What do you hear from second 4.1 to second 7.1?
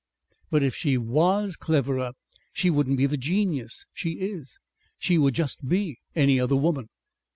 is. She would just be any other woman."